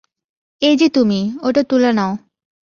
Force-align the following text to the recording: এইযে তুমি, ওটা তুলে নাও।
এইযে 0.61 0.87
তুমি, 0.89 1.19
ওটা 1.41 1.61
তুলে 1.63 1.91
নাও। 1.93 2.11